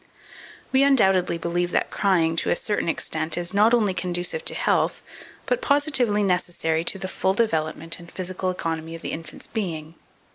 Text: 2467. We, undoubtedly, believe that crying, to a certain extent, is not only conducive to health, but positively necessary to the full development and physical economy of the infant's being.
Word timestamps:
2467. 0.71 0.71
We, 0.71 0.83
undoubtedly, 0.83 1.37
believe 1.37 1.69
that 1.73 1.91
crying, 1.91 2.35
to 2.37 2.49
a 2.49 2.55
certain 2.55 2.89
extent, 2.89 3.37
is 3.37 3.53
not 3.53 3.71
only 3.71 3.93
conducive 3.93 4.43
to 4.45 4.55
health, 4.55 5.03
but 5.45 5.61
positively 5.61 6.23
necessary 6.23 6.83
to 6.85 6.97
the 6.97 7.07
full 7.07 7.35
development 7.35 7.99
and 7.99 8.11
physical 8.11 8.49
economy 8.49 8.95
of 8.95 9.03
the 9.03 9.11
infant's 9.11 9.45
being. 9.45 9.93